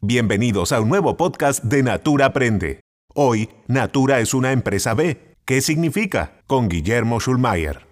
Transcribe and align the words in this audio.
Bienvenidos 0.00 0.70
a 0.70 0.80
un 0.80 0.88
nuevo 0.88 1.16
podcast 1.16 1.64
de 1.64 1.82
Natura 1.82 2.26
Aprende. 2.26 2.82
Hoy, 3.16 3.50
Natura 3.66 4.20
es 4.20 4.32
una 4.32 4.52
empresa 4.52 4.94
B. 4.94 5.34
¿Qué 5.44 5.60
significa? 5.60 6.34
Con 6.46 6.68
Guillermo 6.68 7.18
Schulmeier. 7.18 7.84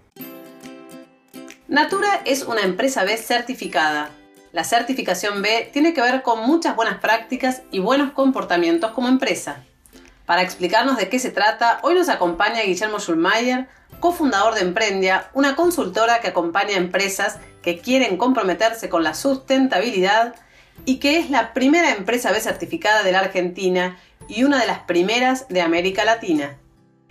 Natura 1.67 2.21
es 2.23 2.43
una 2.43 2.61
empresa 2.61 3.03
B 3.03 3.17
certificada. 3.17 4.09
La 4.53 4.63
certificación 4.63 5.41
B 5.41 5.69
tiene 5.73 5.93
que 5.93 6.01
ver 6.01 6.21
con 6.21 6.47
muchas 6.47 6.77
buenas 6.77 6.99
prácticas 6.99 7.63
y 7.71 7.79
buenos 7.79 8.13
comportamientos 8.13 8.91
como 8.91 9.09
empresa. 9.09 9.65
Para 10.25 10.43
explicarnos 10.43 10.95
de 10.95 11.09
qué 11.09 11.19
se 11.19 11.31
trata, 11.31 11.79
hoy 11.83 11.93
nos 11.93 12.07
acompaña 12.07 12.61
Guillermo 12.61 12.99
Schulmeier, 13.01 13.67
cofundador 13.99 14.55
de 14.55 14.61
Emprendia, 14.61 15.29
una 15.33 15.57
consultora 15.57 16.21
que 16.21 16.29
acompaña 16.29 16.75
a 16.75 16.79
empresas 16.79 17.39
que 17.61 17.79
quieren 17.79 18.15
comprometerse 18.15 18.87
con 18.87 19.03
la 19.03 19.13
sustentabilidad 19.13 20.35
y 20.85 20.97
que 20.97 21.17
es 21.17 21.29
la 21.29 21.53
primera 21.53 21.91
empresa 21.91 22.31
B 22.31 22.39
certificada 22.39 23.03
de 23.03 23.11
la 23.11 23.19
Argentina 23.19 23.97
y 24.27 24.43
una 24.43 24.59
de 24.59 24.67
las 24.67 24.79
primeras 24.79 25.47
de 25.49 25.61
América 25.61 26.05
Latina. 26.05 26.57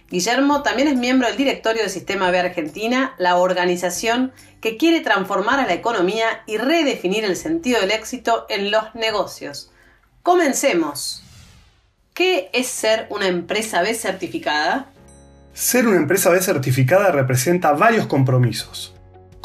Guillermo 0.09 0.63
también 0.63 0.87
es 0.87 0.97
miembro 0.97 1.27
del 1.27 1.37
directorio 1.37 1.83
de 1.83 1.89
Sistema 1.89 2.31
B 2.31 2.39
Argentina, 2.39 3.15
la 3.19 3.37
organización 3.37 4.33
que 4.61 4.77
quiere 4.77 5.01
transformar 5.01 5.59
a 5.59 5.67
la 5.67 5.75
economía 5.75 6.43
y 6.47 6.59
redefinir 6.59 7.25
el 7.25 7.37
sentido 7.37 7.81
del 7.81 7.91
éxito 7.91 8.47
en 8.49 8.71
los 8.71 8.95
negocios. 8.95 9.73
Comencemos. 10.23 11.23
¿Qué 12.15 12.51
es 12.53 12.69
ser 12.69 13.07
una 13.11 13.27
empresa 13.27 13.83
B 13.83 13.95
certificada? 13.95 14.87
Ser 15.53 15.87
una 15.87 15.97
empresa 15.97 16.31
B 16.31 16.41
certificada 16.41 17.11
representa 17.11 17.73
varios 17.73 18.07
compromisos. 18.07 18.96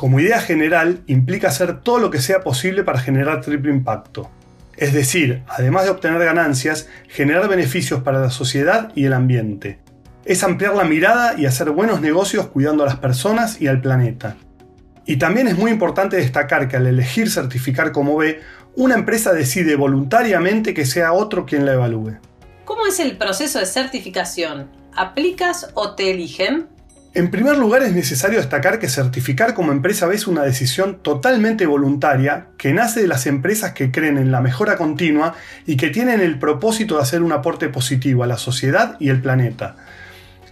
Como 0.01 0.19
idea 0.19 0.41
general, 0.41 1.03
implica 1.05 1.49
hacer 1.49 1.81
todo 1.81 1.99
lo 1.99 2.09
que 2.09 2.21
sea 2.21 2.39
posible 2.39 2.83
para 2.83 2.97
generar 2.97 3.41
triple 3.41 3.69
impacto. 3.69 4.31
Es 4.75 4.93
decir, 4.93 5.43
además 5.47 5.83
de 5.83 5.91
obtener 5.91 6.25
ganancias, 6.25 6.89
generar 7.07 7.47
beneficios 7.47 8.01
para 8.01 8.19
la 8.19 8.31
sociedad 8.31 8.91
y 8.95 9.05
el 9.05 9.13
ambiente. 9.13 9.77
Es 10.25 10.43
ampliar 10.43 10.73
la 10.73 10.85
mirada 10.85 11.35
y 11.39 11.45
hacer 11.45 11.69
buenos 11.69 12.02
negocios 12.02 12.47
cuidando 12.47 12.81
a 12.81 12.88
las 12.88 12.95
personas 12.95 13.61
y 13.61 13.67
al 13.67 13.80
planeta. 13.80 14.38
Y 15.05 15.17
también 15.17 15.47
es 15.47 15.55
muy 15.55 15.69
importante 15.69 16.17
destacar 16.17 16.67
que 16.67 16.77
al 16.77 16.88
elegir 16.88 17.30
certificar 17.30 17.91
como 17.91 18.17
B, 18.17 18.39
una 18.75 18.95
empresa 18.95 19.33
decide 19.33 19.75
voluntariamente 19.75 20.73
que 20.73 20.88
sea 20.88 21.13
otro 21.13 21.45
quien 21.45 21.63
la 21.63 21.73
evalúe. 21.73 22.17
¿Cómo 22.65 22.88
es 22.88 22.99
el 22.99 23.19
proceso 23.19 23.59
de 23.59 23.67
certificación? 23.67 24.67
¿Aplicas 24.95 25.69
o 25.75 25.93
te 25.93 26.09
eligen? 26.09 26.70
En 27.14 27.30
primer 27.30 27.58
lugar, 27.58 27.84
es 27.84 27.94
necesario 27.94 28.38
destacar 28.38 28.80
que 28.80 28.88
certificar 28.88 29.54
como 29.54 29.73
empresa 29.73 30.08
B 30.08 30.16
es 30.16 30.28
una 30.28 30.44
decisión 30.44 31.00
totalmente 31.02 31.66
voluntaria 31.66 32.48
que 32.58 32.72
nace 32.72 33.02
de 33.02 33.08
las 33.08 33.28
empresas 33.28 33.73
que 33.73 33.92
creen 33.92 34.17
en 34.17 34.31
la 34.31 34.40
mejora 34.40 34.78
continua 34.78 35.36
y 35.66 35.76
que 35.76 35.89
tienen 35.89 36.22
el 36.22 36.39
propósito 36.39 36.95
de 36.95 37.02
hacer 37.02 37.22
un 37.22 37.34
aporte 37.34 37.67
positivo 37.67 38.23
a 38.23 38.28
la 38.28 38.38
sociedad 38.38 38.95
y 38.98 39.09
el 39.09 39.22
planeta. 39.22 39.76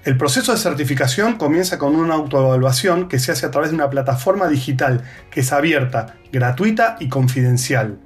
El 0.04 0.18
proceso 0.18 0.52
de 0.52 0.58
certificación 0.58 1.38
comienza 1.38 1.78
con 1.78 1.96
una 1.96 2.16
autoevaluación 2.16 3.08
que 3.08 3.20
se 3.20 3.32
hace 3.32 3.46
a 3.46 3.52
través 3.52 3.70
de 3.70 3.76
una 3.76 3.90
plataforma 3.90 4.50
digital 4.50 5.06
que 5.32 5.40
es 5.40 5.54
abierta, 5.54 6.16
gratuita 6.30 6.98
y 7.00 7.08
confidencial. 7.08 8.00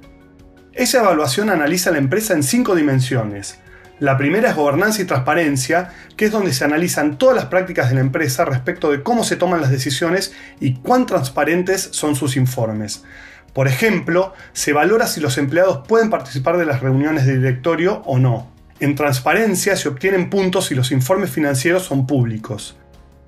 Esa 0.72 1.00
evaluación 1.00 1.50
analiza 1.50 1.90
la 1.90 1.98
empresa 1.98 2.34
en 2.34 2.44
cinco 2.44 2.76
dimensiones 2.76 3.58
la 4.00 4.16
primera 4.16 4.50
es 4.50 4.56
gobernanza 4.56 5.02
y 5.02 5.04
transparencia, 5.04 5.92
que 6.16 6.24
es 6.26 6.32
donde 6.32 6.52
se 6.52 6.64
analizan 6.64 7.16
todas 7.16 7.36
las 7.36 7.46
prácticas 7.46 7.88
de 7.88 7.94
la 7.94 8.00
empresa 8.00 8.44
respecto 8.44 8.90
de 8.90 9.02
cómo 9.02 9.22
se 9.22 9.36
toman 9.36 9.60
las 9.60 9.70
decisiones 9.70 10.32
y 10.60 10.74
cuán 10.74 11.06
transparentes 11.06 11.90
son 11.92 12.16
sus 12.16 12.36
informes. 12.36 13.04
Por 13.52 13.68
ejemplo, 13.68 14.34
se 14.52 14.72
valora 14.72 15.06
si 15.06 15.20
los 15.20 15.38
empleados 15.38 15.86
pueden 15.86 16.10
participar 16.10 16.56
de 16.56 16.66
las 16.66 16.80
reuniones 16.80 17.24
de 17.24 17.36
directorio 17.36 18.02
o 18.04 18.18
no. 18.18 18.50
En 18.80 18.96
transparencia 18.96 19.76
se 19.76 19.88
obtienen 19.88 20.28
puntos 20.28 20.66
si 20.66 20.74
los 20.74 20.90
informes 20.90 21.30
financieros 21.30 21.84
son 21.84 22.06
públicos. 22.06 22.76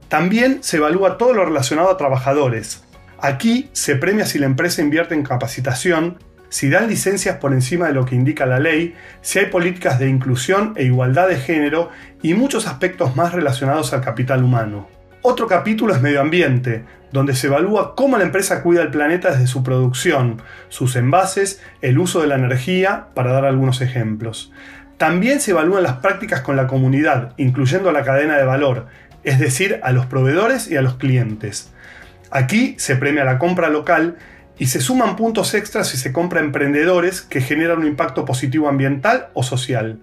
También 0.08 0.58
se 0.62 0.78
evalúa 0.78 1.16
todo 1.16 1.32
lo 1.32 1.44
relacionado 1.44 1.90
a 1.90 1.96
trabajadores. 1.96 2.82
Aquí 3.20 3.70
se 3.72 3.94
premia 3.94 4.26
si 4.26 4.40
la 4.40 4.46
empresa 4.46 4.82
invierte 4.82 5.14
en 5.14 5.22
capacitación, 5.22 6.18
si 6.48 6.68
dan 6.70 6.88
licencias 6.88 7.36
por 7.36 7.52
encima 7.52 7.86
de 7.86 7.92
lo 7.92 8.04
que 8.04 8.14
indica 8.14 8.46
la 8.46 8.58
ley, 8.58 8.94
si 9.20 9.38
hay 9.38 9.46
políticas 9.46 9.98
de 9.98 10.08
inclusión 10.08 10.72
e 10.76 10.84
igualdad 10.84 11.28
de 11.28 11.36
género 11.36 11.90
y 12.22 12.34
muchos 12.34 12.66
aspectos 12.66 13.16
más 13.16 13.32
relacionados 13.32 13.92
al 13.92 14.00
capital 14.00 14.42
humano. 14.44 14.88
Otro 15.22 15.46
capítulo 15.46 15.94
es 15.94 16.00
medio 16.00 16.20
ambiente, 16.20 16.84
donde 17.12 17.34
se 17.34 17.48
evalúa 17.48 17.94
cómo 17.94 18.16
la 18.18 18.24
empresa 18.24 18.62
cuida 18.62 18.82
el 18.82 18.90
planeta 18.90 19.32
desde 19.32 19.46
su 19.46 19.62
producción, 19.62 20.40
sus 20.68 20.96
envases, 20.96 21.62
el 21.82 21.98
uso 21.98 22.20
de 22.20 22.28
la 22.28 22.36
energía, 22.36 23.08
para 23.14 23.32
dar 23.32 23.44
algunos 23.44 23.80
ejemplos. 23.80 24.52
También 24.98 25.40
se 25.40 25.50
evalúan 25.50 25.82
las 25.82 25.94
prácticas 25.94 26.40
con 26.42 26.56
la 26.56 26.66
comunidad, 26.66 27.34
incluyendo 27.36 27.92
la 27.92 28.02
cadena 28.02 28.36
de 28.36 28.44
valor, 28.44 28.86
es 29.24 29.38
decir, 29.38 29.80
a 29.82 29.92
los 29.92 30.06
proveedores 30.06 30.70
y 30.70 30.76
a 30.76 30.82
los 30.82 30.94
clientes. 30.94 31.72
Aquí 32.30 32.74
se 32.78 32.96
premia 32.96 33.24
la 33.24 33.38
compra 33.38 33.68
local 33.68 34.16
y 34.58 34.66
se 34.66 34.80
suman 34.80 35.16
puntos 35.16 35.54
extras 35.54 35.88
si 35.88 35.96
se 35.96 36.12
compra 36.12 36.40
emprendedores 36.40 37.20
que 37.20 37.40
generan 37.40 37.78
un 37.78 37.86
impacto 37.86 38.24
positivo 38.24 38.68
ambiental 38.68 39.28
o 39.34 39.42
social. 39.42 40.00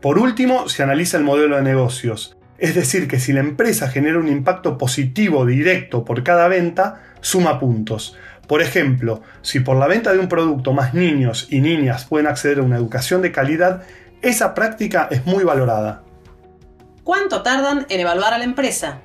Por 0.00 0.18
último, 0.18 0.68
se 0.68 0.82
analiza 0.82 1.16
el 1.16 1.24
modelo 1.24 1.56
de 1.56 1.62
negocios, 1.62 2.36
es 2.58 2.74
decir, 2.74 3.08
que 3.08 3.18
si 3.18 3.32
la 3.32 3.40
empresa 3.40 3.88
genera 3.88 4.18
un 4.18 4.28
impacto 4.28 4.78
positivo 4.78 5.44
directo 5.46 6.04
por 6.04 6.22
cada 6.22 6.48
venta, 6.48 7.02
suma 7.20 7.58
puntos. 7.58 8.16
Por 8.46 8.60
ejemplo, 8.60 9.22
si 9.42 9.60
por 9.60 9.76
la 9.76 9.86
venta 9.86 10.12
de 10.12 10.18
un 10.18 10.28
producto 10.28 10.72
más 10.72 10.94
niños 10.94 11.46
y 11.50 11.60
niñas 11.60 12.04
pueden 12.04 12.26
acceder 12.26 12.58
a 12.58 12.62
una 12.62 12.76
educación 12.76 13.22
de 13.22 13.32
calidad, 13.32 13.82
esa 14.22 14.54
práctica 14.54 15.08
es 15.10 15.26
muy 15.26 15.44
valorada. 15.44 16.02
¿Cuánto 17.02 17.42
tardan 17.42 17.86
en 17.88 18.00
evaluar 18.00 18.34
a 18.34 18.38
la 18.38 18.44
empresa? 18.44 19.00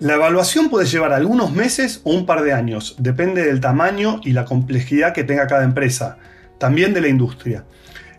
La 0.00 0.14
evaluación 0.14 0.70
puede 0.70 0.86
llevar 0.86 1.12
algunos 1.12 1.52
meses 1.52 2.00
o 2.04 2.14
un 2.14 2.24
par 2.24 2.40
de 2.40 2.54
años, 2.54 2.96
depende 2.98 3.44
del 3.44 3.60
tamaño 3.60 4.22
y 4.24 4.32
la 4.32 4.46
complejidad 4.46 5.12
que 5.12 5.24
tenga 5.24 5.46
cada 5.46 5.62
empresa, 5.62 6.16
también 6.56 6.94
de 6.94 7.02
la 7.02 7.08
industria. 7.08 7.66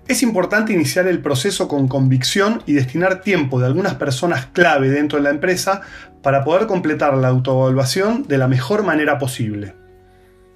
Es 0.07 0.21
importante 0.21 0.73
iniciar 0.73 1.07
el 1.07 1.23
proceso 1.23 1.67
con 1.67 1.87
convicción 1.87 2.61
y 2.67 2.73
destinar 2.73 3.21
tiempo 3.21 3.59
de 3.59 3.65
algunas 3.65 3.95
personas 3.95 4.45
clave 4.45 4.91
dentro 4.91 5.17
de 5.17 5.23
la 5.23 5.31
empresa 5.31 5.81
para 6.21 6.43
poder 6.43 6.67
completar 6.67 7.17
la 7.17 7.29
autoevaluación 7.29 8.27
de 8.27 8.37
la 8.37 8.47
mejor 8.47 8.83
manera 8.83 9.17
posible. 9.17 9.73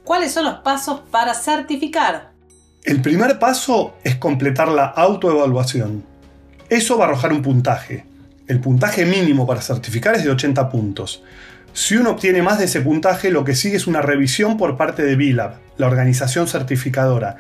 ¿Cuáles 0.04 0.32
son 0.32 0.46
los 0.46 0.60
pasos 0.60 1.02
para 1.10 1.34
certificar? 1.34 2.34
El 2.84 3.02
primer 3.02 3.40
paso 3.40 3.96
es 4.04 4.16
completar 4.18 4.68
la 4.68 4.86
autoevaluación. 4.86 6.04
Eso 6.70 7.00
va 7.00 7.06
a 7.06 7.08
arrojar 7.08 7.34
un 7.34 7.42
puntaje. 7.42 8.06
El 8.48 8.60
puntaje 8.60 9.06
mínimo 9.06 9.48
para 9.48 9.62
certificar 9.62 10.14
es 10.14 10.24
de 10.24 10.30
80 10.30 10.70
puntos. 10.70 11.24
Si 11.74 11.98
uno 11.98 12.12
obtiene 12.12 12.44
más 12.44 12.60
de 12.60 12.66
ese 12.66 12.80
puntaje, 12.80 13.32
lo 13.32 13.44
que 13.44 13.56
sigue 13.56 13.76
es 13.76 13.88
una 13.88 14.04
revisión 14.04 14.56
por 14.56 14.78
parte 14.78 15.04
de 15.04 15.16
BILAB, 15.16 15.56
la 15.78 15.88
organización 15.88 16.48
certificadora, 16.48 17.38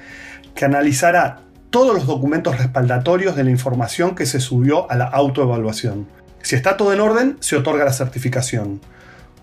que 0.56 0.66
analizará 0.66 1.42
todos 1.70 1.94
los 1.94 2.08
documentos 2.08 2.58
respaldatorios 2.58 3.36
de 3.36 3.44
la 3.44 3.52
información 3.52 4.16
que 4.16 4.26
se 4.26 4.40
subió 4.40 4.90
a 4.90 4.96
la 4.96 5.06
autoevaluación. 5.06 6.08
Si 6.42 6.56
está 6.56 6.76
todo 6.76 6.92
en 6.92 7.02
orden, 7.02 7.38
se 7.40 7.56
otorga 7.56 7.86
la 7.86 7.94
certificación. 7.94 8.82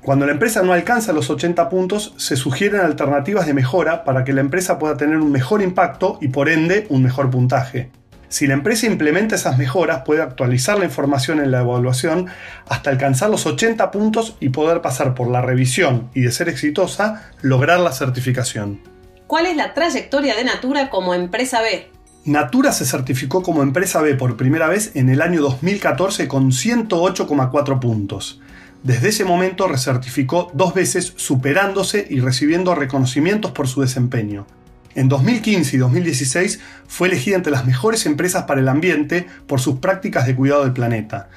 Cuando 0.03 0.27
la 0.27 0.33
empresa 0.33 0.62
no 0.65 0.73
alcanza 0.73 1.12
los 1.12 1.31
80 1.31 1.69
puntos, 1.69 2.12
se 2.17 2.34
sugieren 2.34 2.81
alternativas 2.81 3.47
de 3.47 3.55
mejora 3.55 4.03
para 4.03 4.25
que 4.25 4.33
la 4.33 4.41
empresa 4.41 4.81
pueda 4.81 4.97
tener 4.97 5.19
un 5.19 5.31
mejor 5.31 5.62
impacto 5.62 6.19
y 6.21 6.27
por 6.29 6.49
ende 6.49 6.87
un 6.89 7.05
mejor 7.05 7.31
puntaje. 7.31 7.93
Si 8.32 8.47
la 8.47 8.54
empresa 8.54 8.87
implementa 8.87 9.34
esas 9.34 9.59
mejoras, 9.59 10.04
puede 10.06 10.22
actualizar 10.22 10.78
la 10.78 10.87
información 10.87 11.38
en 11.38 11.50
la 11.50 11.60
evaluación 11.60 12.28
hasta 12.66 12.88
alcanzar 12.88 13.28
los 13.28 13.44
80 13.44 13.91
puntos 13.91 14.38
y 14.41 14.48
poder 14.48 14.81
pasar 14.81 15.15
por 15.15 15.31
la 15.31 15.43
revisión 15.43 16.09
y, 16.15 16.22
de 16.22 16.32
ser 16.32 16.48
exitosa, 16.48 17.31
lograr 17.43 17.78
la 17.81 17.93
certificación. 17.93 18.81
¿Cuál 19.26 19.44
es 19.44 19.56
la 19.56 19.75
trayectoria 19.75 20.34
de 20.34 20.44
Natura 20.44 20.88
como 20.88 21.12
empresa 21.12 21.60
B? 21.60 21.91
Natura 22.25 22.72
se 22.72 22.87
certificó 22.87 23.43
como 23.43 23.62
empresa 23.62 24.00
B 24.00 24.14
por 24.14 24.38
primera 24.38 24.67
vez 24.67 24.93
en 24.94 25.11
el 25.11 25.20
año 25.20 25.43
2014 25.43 26.26
con 26.26 26.52
108,4 26.52 27.81
puntos. 27.81 28.40
Desde 28.82 29.11
ese 29.11 29.26
momento 29.26 29.69
recertificó 29.69 30.50
dos 30.55 30.73
veces 30.73 31.12
superándose 31.17 32.06
y 32.08 32.20
recibiendo 32.20 32.75
reconocimientos 32.75 33.50
por 33.50 33.69
su 33.69 33.82
desempeño. 33.82 34.46
En 34.94 35.09
2015 35.09 35.77
y 35.77 35.79
2016 35.79 36.61
fue 36.87 37.09
elegida 37.09 37.37
entre 37.37 37.53
las 37.53 37.67
mejores 37.67 38.05
empresas 38.06 38.44
para 38.44 38.61
el 38.61 38.69
ambiente 38.69 39.27
por 39.47 39.61
sus 39.61 39.79
prácticas 39.79 40.27
de 40.27 40.37
cuidado 40.37 40.65
del 40.65 40.73
planeta. 40.73 41.31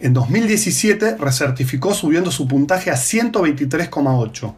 En 0.00 0.12
2017 0.12 1.16
recertificó 1.16 1.94
subiendo 1.94 2.30
su 2.30 2.46
puntaje 2.46 2.90
a 2.90 2.94
123,8. 2.94 4.54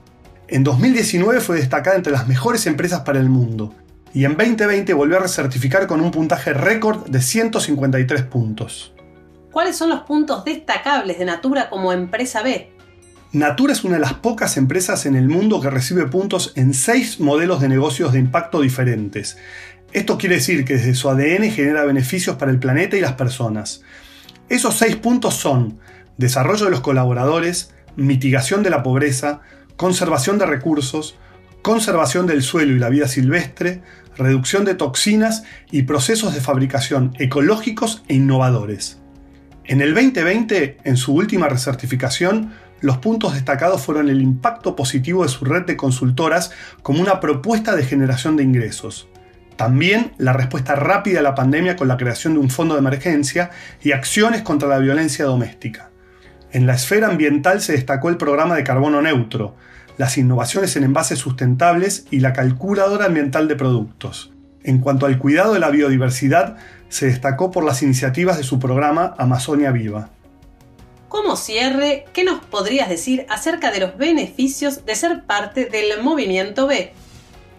En 0.48 0.64
2019 0.64 1.40
fue 1.40 1.56
destacada 1.56 1.96
entre 1.96 2.12
las 2.12 2.26
mejores 2.26 2.66
empresas 2.66 3.00
para 3.00 3.20
el 3.20 3.28
mundo. 3.28 3.72
Y 4.12 4.24
en 4.24 4.36
2020 4.36 4.92
volvió 4.94 5.18
a 5.18 5.20
recertificar 5.20 5.86
con 5.86 6.00
un 6.00 6.10
puntaje 6.10 6.52
récord 6.52 7.08
de 7.08 7.22
153 7.22 8.22
puntos. 8.22 8.92
¿Cuáles 9.52 9.76
son 9.76 9.88
los 9.88 10.00
puntos 10.00 10.44
destacables 10.44 11.18
de 11.18 11.24
Natura 11.24 11.70
como 11.70 11.92
empresa 11.92 12.42
B? 12.42 12.72
Natura 13.32 13.72
es 13.72 13.84
una 13.84 13.94
de 13.94 14.00
las 14.00 14.14
pocas 14.14 14.56
empresas 14.56 15.06
en 15.06 15.14
el 15.14 15.28
mundo 15.28 15.60
que 15.60 15.70
recibe 15.70 16.06
puntos 16.06 16.52
en 16.56 16.74
seis 16.74 17.20
modelos 17.20 17.60
de 17.60 17.68
negocios 17.68 18.12
de 18.12 18.18
impacto 18.18 18.60
diferentes. 18.60 19.38
Esto 19.92 20.18
quiere 20.18 20.36
decir 20.36 20.64
que 20.64 20.74
desde 20.74 20.96
su 20.96 21.08
ADN 21.08 21.48
genera 21.52 21.84
beneficios 21.84 22.34
para 22.34 22.50
el 22.50 22.58
planeta 22.58 22.96
y 22.96 23.00
las 23.00 23.12
personas. 23.12 23.82
Esos 24.48 24.76
seis 24.76 24.96
puntos 24.96 25.34
son 25.34 25.78
desarrollo 26.16 26.64
de 26.64 26.72
los 26.72 26.80
colaboradores, 26.80 27.72
mitigación 27.94 28.64
de 28.64 28.70
la 28.70 28.82
pobreza, 28.82 29.42
conservación 29.76 30.36
de 30.38 30.46
recursos, 30.46 31.14
conservación 31.62 32.26
del 32.26 32.42
suelo 32.42 32.74
y 32.74 32.80
la 32.80 32.88
vida 32.88 33.06
silvestre, 33.06 33.82
reducción 34.16 34.64
de 34.64 34.74
toxinas 34.74 35.44
y 35.70 35.82
procesos 35.82 36.34
de 36.34 36.40
fabricación 36.40 37.14
ecológicos 37.20 38.02
e 38.08 38.14
innovadores. 38.14 38.98
En 39.66 39.80
el 39.82 39.94
2020, 39.94 40.78
en 40.82 40.96
su 40.96 41.14
última 41.14 41.48
recertificación, 41.48 42.50
los 42.80 42.98
puntos 42.98 43.34
destacados 43.34 43.82
fueron 43.82 44.08
el 44.08 44.22
impacto 44.22 44.74
positivo 44.76 45.22
de 45.22 45.28
su 45.28 45.44
red 45.44 45.64
de 45.66 45.76
consultoras 45.76 46.50
como 46.82 47.00
una 47.00 47.20
propuesta 47.20 47.76
de 47.76 47.84
generación 47.84 48.36
de 48.36 48.42
ingresos. 48.42 49.08
También 49.56 50.12
la 50.16 50.32
respuesta 50.32 50.74
rápida 50.74 51.20
a 51.20 51.22
la 51.22 51.34
pandemia 51.34 51.76
con 51.76 51.88
la 51.88 51.98
creación 51.98 52.34
de 52.34 52.40
un 52.40 52.48
fondo 52.48 52.74
de 52.74 52.80
emergencia 52.80 53.50
y 53.82 53.92
acciones 53.92 54.42
contra 54.42 54.68
la 54.68 54.78
violencia 54.78 55.26
doméstica. 55.26 55.90
En 56.52 56.66
la 56.66 56.74
esfera 56.74 57.08
ambiental 57.08 57.60
se 57.60 57.72
destacó 57.72 58.08
el 58.08 58.16
programa 58.16 58.56
de 58.56 58.64
carbono 58.64 59.02
neutro, 59.02 59.54
las 59.98 60.16
innovaciones 60.16 60.76
en 60.76 60.84
envases 60.84 61.18
sustentables 61.18 62.06
y 62.10 62.20
la 62.20 62.32
calculadora 62.32 63.04
ambiental 63.04 63.48
de 63.48 63.56
productos. 63.56 64.32
En 64.62 64.78
cuanto 64.78 65.06
al 65.06 65.18
cuidado 65.18 65.52
de 65.52 65.60
la 65.60 65.70
biodiversidad, 65.70 66.56
se 66.88 67.06
destacó 67.06 67.50
por 67.50 67.64
las 67.64 67.82
iniciativas 67.82 68.38
de 68.38 68.42
su 68.42 68.58
programa 68.58 69.14
Amazonia 69.18 69.72
Viva. 69.72 70.10
Como 71.10 71.34
cierre, 71.34 72.04
¿qué 72.12 72.22
nos 72.22 72.38
podrías 72.38 72.88
decir 72.88 73.26
acerca 73.28 73.72
de 73.72 73.80
los 73.80 73.98
beneficios 73.98 74.86
de 74.86 74.94
ser 74.94 75.24
parte 75.24 75.64
del 75.64 76.00
movimiento 76.04 76.68
B? 76.68 76.92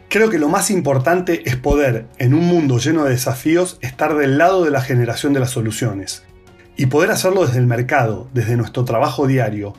Creo 0.08 0.30
que 0.30 0.40
lo 0.40 0.48
más 0.48 0.72
importante 0.72 1.44
es 1.44 1.58
poder, 1.58 2.06
en 2.18 2.34
un 2.34 2.46
mundo 2.46 2.78
lleno 2.78 3.04
de 3.04 3.10
desafíos, 3.10 3.78
estar 3.82 4.16
del 4.16 4.38
lado 4.38 4.64
de 4.64 4.72
la 4.72 4.80
generación 4.80 5.34
de 5.34 5.42
las 5.42 5.52
soluciones. 5.52 6.24
Y 6.78 6.86
poder 6.86 7.12
hacerlo 7.12 7.46
desde 7.46 7.60
el 7.60 7.68
mercado, 7.68 8.30
desde 8.34 8.56
nuestro 8.56 8.86
trabajo 8.86 9.28
diario. 9.28 9.74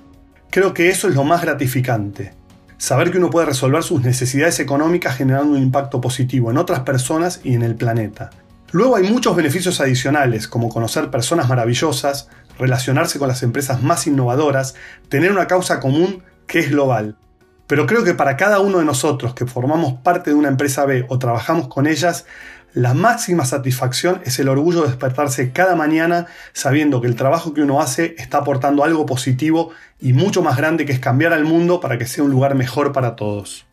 Creo 0.50 0.74
que 0.74 0.90
eso 0.90 1.08
es 1.08 1.14
lo 1.14 1.24
más 1.24 1.40
gratificante 1.40 2.34
saber 2.82 3.12
que 3.12 3.19
uno 3.19 3.30
puede 3.30 3.46
resolver 3.46 3.84
sus 3.84 4.02
necesidades 4.02 4.58
económicas 4.58 5.16
generando 5.16 5.54
un 5.56 5.62
impacto 5.62 6.00
positivo 6.00 6.50
en 6.50 6.58
otras 6.58 6.80
personas 6.80 7.40
y 7.44 7.54
en 7.54 7.62
el 7.62 7.76
planeta. 7.76 8.30
Luego 8.72 8.96
hay 8.96 9.02
muchos 9.02 9.36
beneficios 9.36 9.82
adicionales, 9.82 10.48
como 10.48 10.70
conocer 10.70 11.10
personas 11.10 11.46
maravillosas, 11.46 12.28
relacionarse 12.58 13.19
con 13.19 13.28
las 13.28 13.42
empresas 13.42 13.82
más 13.82 14.06
innovadoras, 14.06 14.74
tener 15.10 15.30
una 15.30 15.46
causa 15.46 15.78
común 15.78 16.22
que 16.46 16.60
es 16.60 16.70
global. 16.70 17.16
Pero 17.66 17.86
creo 17.86 18.02
que 18.02 18.14
para 18.14 18.38
cada 18.38 18.60
uno 18.60 18.78
de 18.78 18.86
nosotros 18.86 19.34
que 19.34 19.44
formamos 19.44 20.00
parte 20.02 20.30
de 20.30 20.36
una 20.36 20.48
empresa 20.48 20.86
B 20.86 21.04
o 21.10 21.19
trabajamos 21.19 21.69
con 21.69 21.86
ellas, 21.86 22.24
la 22.72 22.94
máxima 22.94 23.44
satisfacción 23.44 24.22
es 24.24 24.38
el 24.38 24.48
orgullo 24.48 24.80
de 24.80 24.88
despertarse 24.88 25.52
cada 25.52 25.76
mañana 25.76 26.26
sabiendo 26.54 27.02
que 27.02 27.08
el 27.08 27.16
trabajo 27.16 27.52
que 27.52 27.60
uno 27.60 27.82
hace 27.82 28.14
está 28.16 28.38
aportando 28.38 28.84
algo 28.84 29.04
positivo 29.04 29.70
y 30.00 30.14
mucho 30.14 30.42
más 30.42 30.56
grande 30.56 30.86
que 30.86 30.92
es 30.92 30.98
cambiar 30.98 31.34
al 31.34 31.44
mundo 31.44 31.78
para 31.80 31.98
que 31.98 32.06
sea 32.06 32.24
un 32.24 32.30
lugar 32.30 32.54
mejor 32.54 32.92
para 32.92 33.16
todos. 33.16 33.66